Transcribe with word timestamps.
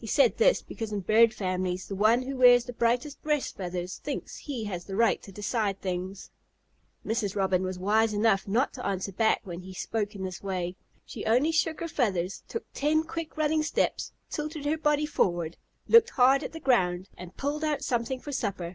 He 0.00 0.08
said 0.08 0.36
this 0.38 0.62
because 0.62 0.90
in 0.90 0.98
bird 1.02 1.32
families 1.32 1.86
the 1.86 1.94
one 1.94 2.22
who 2.22 2.38
wears 2.38 2.64
the 2.64 2.72
brightest 2.72 3.22
breast 3.22 3.56
feathers 3.56 3.98
thinks 3.98 4.38
he 4.38 4.64
has 4.64 4.86
the 4.86 4.96
right 4.96 5.22
to 5.22 5.30
decide 5.30 5.80
things. 5.80 6.32
Mrs. 7.06 7.36
Robin 7.36 7.62
was 7.62 7.78
wise 7.78 8.12
enough 8.12 8.48
not 8.48 8.72
to 8.72 8.84
answer 8.84 9.12
back 9.12 9.42
when 9.44 9.60
he 9.60 9.72
spoke 9.72 10.16
in 10.16 10.24
this 10.24 10.42
way. 10.42 10.74
She 11.04 11.24
only 11.24 11.52
shook 11.52 11.78
her 11.78 11.86
feathers, 11.86 12.42
took 12.48 12.64
ten 12.74 13.04
quick 13.04 13.36
running 13.36 13.62
steps, 13.62 14.10
tilted 14.28 14.64
her 14.64 14.76
body 14.76 15.06
forward, 15.06 15.56
looked 15.86 16.10
hard 16.10 16.42
at 16.42 16.50
the 16.50 16.58
ground, 16.58 17.08
and 17.16 17.36
pulled 17.36 17.62
out 17.62 17.84
something 17.84 18.18
for 18.18 18.32
supper. 18.32 18.74